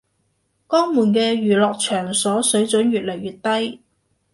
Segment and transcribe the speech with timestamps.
[0.67, 3.81] 江門啲娛樂場所水準越來越低